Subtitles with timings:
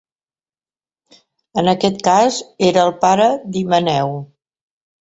[1.63, 4.21] En aquest cas era el pare d'Himeneu.